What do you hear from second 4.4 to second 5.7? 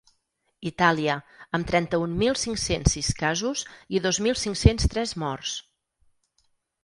cinc-cents tres morts.